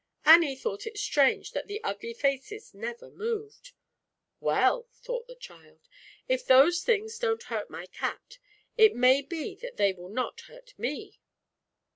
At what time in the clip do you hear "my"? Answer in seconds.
7.69-7.85